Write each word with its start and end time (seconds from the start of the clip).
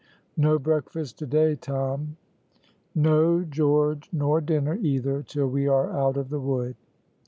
"No 0.35 0.57
breakfast 0.57 1.19
to 1.19 1.27
day, 1.27 1.53
Tom." 1.53 2.17
"No, 2.95 3.43
George, 3.43 4.09
nor 4.11 4.41
dinner, 4.41 4.73
either, 4.81 5.21
till 5.21 5.45
we 5.45 5.67
are 5.67 5.91
out 5.91 6.17
of 6.17 6.29
the 6.29 6.39
wood." 6.39 6.75